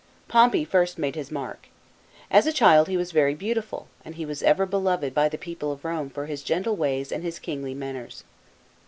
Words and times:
.Pompey 0.27 0.65
first 0.65 0.97
made 0.97 1.13
his 1.13 1.29
mark. 1.29 1.67
As 2.31 2.47
a 2.47 2.51
child 2.51 2.87
he 2.87 2.97
was 2.97 3.11
very 3.11 3.35
beautiful, 3.35 3.87
and 4.03 4.15
he 4.15 4.25
was 4.25 4.41
ever 4.41 4.65
beloved 4.65 5.13
by 5.13 5.29
the 5.29 5.37
people 5.37 5.71
of 5.71 5.85
Rome 5.85 6.09
for 6.09 6.25
his 6.25 6.41
gentle 6.41 6.75
ways 6.75 7.11
and 7.11 7.21
his 7.23 7.37
kingly 7.37 7.75
maifners. 7.75 8.23